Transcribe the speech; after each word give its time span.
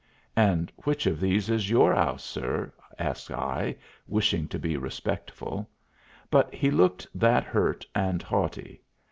"And 0.35 0.71
which 0.77 1.05
of 1.05 1.19
these 1.19 1.47
is 1.47 1.69
your 1.69 1.93
'ouse, 1.93 2.23
sir?" 2.23 2.73
asks 2.97 3.29
I, 3.29 3.75
wishing 4.07 4.47
to 4.47 4.57
be 4.57 4.75
respectful. 4.75 5.69
But 6.31 6.51
he 6.51 6.71
looked 6.71 7.05
that 7.13 7.43
hurt 7.43 7.85
and 7.93 8.23
haughty. 8.23 8.81